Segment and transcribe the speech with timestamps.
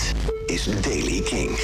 [0.00, 0.14] Dit
[0.46, 1.58] is Daily King.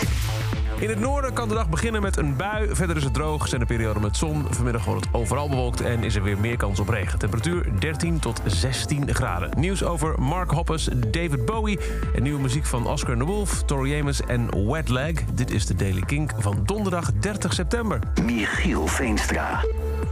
[0.79, 2.75] In het noorden kan de dag beginnen met een bui.
[2.75, 4.47] Verder is het droog, zijn er perioden met zon.
[4.51, 7.19] Vanmiddag wordt het overal bewolkt en is er weer meer kans op regen.
[7.19, 9.51] Temperatuur 13 tot 16 graden.
[9.59, 11.79] Nieuws over Mark Hoppus, David Bowie...
[12.15, 15.25] en nieuwe muziek van Oscar the Wolf, Tori Amos en Wet Leg.
[15.35, 17.99] Dit is de Daily Kink van donderdag 30 september.
[18.25, 19.61] Michiel Veenstra.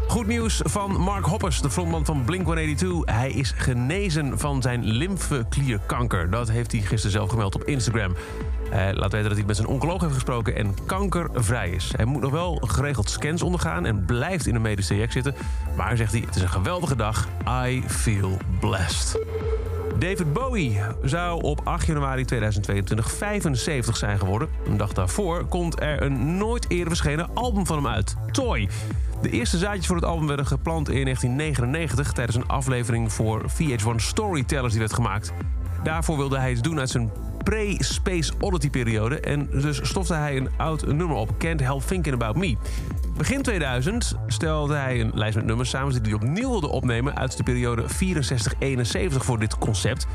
[0.08, 2.86] Goed nieuws van Mark Hoppers, de frontman van Blink-182.
[3.04, 6.30] Hij is genezen van zijn lymfeklierkanker.
[6.30, 8.14] Dat heeft hij gisteren zelf gemeld op Instagram.
[8.70, 11.92] Hij laat weten dat hij met zijn oncoloog heeft gesproken en kankervrij is.
[11.96, 15.34] Hij moet nog wel geregeld scans ondergaan en blijft in een medisch traject zitten.
[15.76, 17.28] Maar zegt hij, het is een geweldige dag.
[17.66, 19.22] I feel blessed.
[19.98, 24.48] David Bowie zou op 8 januari 2022 75 zijn geworden.
[24.66, 28.16] Een dag daarvoor komt er een nooit eerder verschenen album van hem uit.
[28.30, 28.68] Toy.
[29.24, 32.12] De eerste zaadjes voor het album werden geplant in 1999...
[32.12, 35.32] tijdens een aflevering voor VH1 Storytellers die werd gemaakt.
[35.82, 37.10] Daarvoor wilde hij iets doen uit zijn
[37.42, 39.20] pre-Space Oddity-periode...
[39.20, 42.56] en dus stofte hij een oud nummer op, Can't Help Thinking About Me.
[43.16, 46.02] Begin 2000 stelde hij een lijst met nummers samen...
[46.02, 47.86] die hij opnieuw wilde opnemen uit de periode 64-71
[49.08, 50.06] voor dit concept...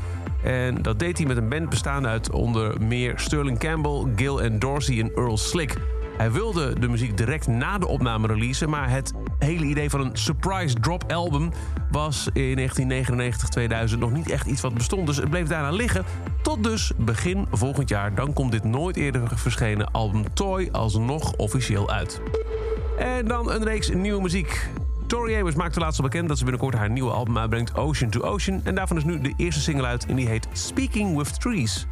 [0.42, 4.60] En dat deed hij met een band bestaande uit onder meer Sterling Campbell, Gil and
[4.60, 5.76] Dorsey en Earl Slick.
[6.20, 10.10] Hij wilde de muziek direct na de opname releasen, maar het hele idee van een
[10.12, 11.50] surprise drop album
[11.90, 12.70] was in
[13.92, 15.06] 1999-2000 nog niet echt iets wat bestond.
[15.06, 16.04] Dus het bleef daarna liggen.
[16.42, 18.14] Tot dus begin volgend jaar.
[18.14, 22.20] Dan komt dit nooit eerder verschenen album Toy alsnog officieel uit.
[22.98, 24.68] En dan een reeks nieuwe muziek.
[25.06, 28.20] Tori Amos maakte laatst al bekend dat ze binnenkort haar nieuwe album uitbrengt, Ocean to
[28.20, 28.60] Ocean.
[28.64, 31.86] En daarvan is nu de eerste single uit en die heet Speaking with Trees.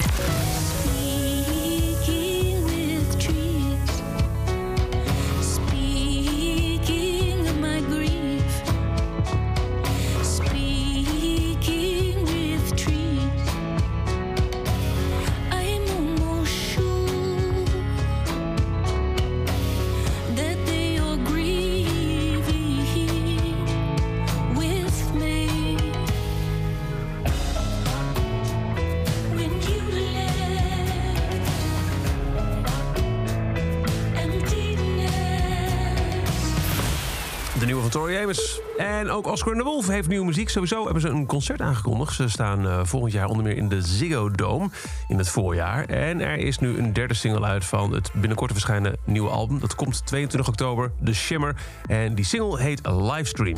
[37.58, 38.60] De nieuwe van Tori Amos.
[38.76, 40.48] En ook Oscar de Wolf heeft nieuwe muziek.
[40.48, 42.14] Sowieso hebben ze een concert aangekondigd.
[42.14, 44.68] Ze staan eh, volgend jaar onder meer in de Ziggo Dome
[45.08, 45.84] in het voorjaar.
[45.84, 49.60] En er is nu een derde single uit van het binnenkort verschijnen nieuwe album.
[49.60, 51.54] Dat komt 22 oktober, The Shimmer.
[51.86, 53.56] En die single heet Livestream.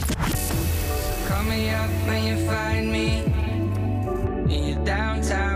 [1.28, 3.22] Call me up when you find me
[4.46, 5.49] in your downtown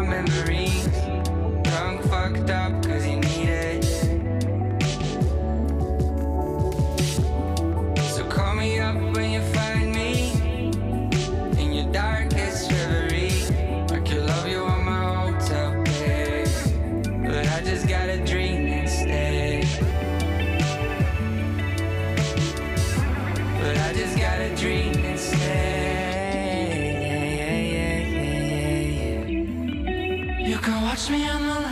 [30.73, 31.65] watch me on the.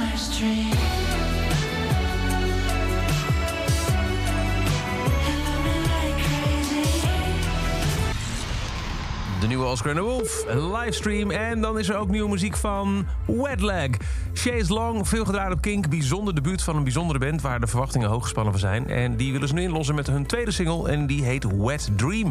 [9.40, 11.30] De nieuwe Oscar de Wolf, een livestream.
[11.30, 13.88] En dan is er ook nieuwe muziek van Wetlag.
[14.32, 15.88] Chase Long, veel gedraaid op Kink.
[15.88, 18.88] Bijzonder debuut van een bijzondere band waar de verwachtingen hoog gespannen van zijn.
[18.88, 22.30] En die willen ze nu inlossen met hun tweede single en die heet Wet Dream.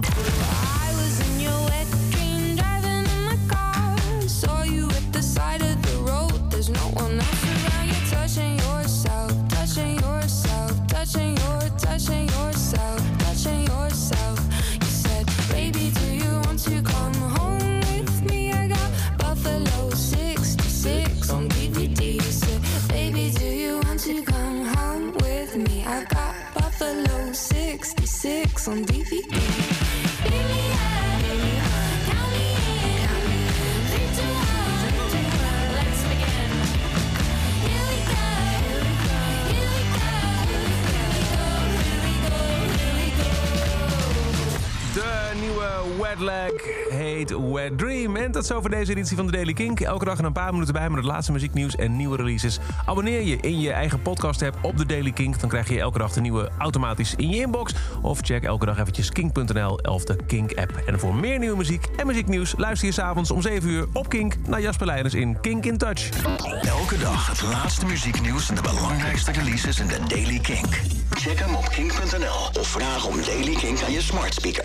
[28.67, 30.70] On DVD.
[46.21, 46.51] Wetlag
[46.89, 48.15] heet Wet Dream.
[48.15, 49.79] En tot zover deze editie van de Daily Kink.
[49.79, 52.59] Elke dag een paar minuten bij met het laatste muzieknieuws en nieuwe releases.
[52.85, 55.39] Abonneer je in je eigen podcast app op de Daily Kink.
[55.39, 57.73] Dan krijg je elke dag de nieuwe automatisch in je inbox.
[58.01, 60.81] Of check elke dag eventjes kink.nl of de Kink app.
[60.85, 64.35] En voor meer nieuwe muziek en muzieknieuws luister je s'avonds om 7 uur op Kink
[64.47, 66.09] naar Jasper Leiders in Kink in Touch.
[66.61, 70.81] Elke dag het laatste muzieknieuws en de belangrijkste releases in de Daily Kink.
[71.09, 74.59] Check hem op kink.nl of vraag om Daily Kink aan je smart speaker.